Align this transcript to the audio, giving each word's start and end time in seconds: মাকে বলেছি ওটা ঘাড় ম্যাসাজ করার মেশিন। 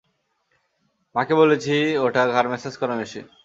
মাকে 1.15 1.33
বলেছি 1.41 1.73
ওটা 2.05 2.21
ঘাড় 2.33 2.47
ম্যাসাজ 2.51 2.73
করার 2.81 2.97
মেশিন। 2.99 3.25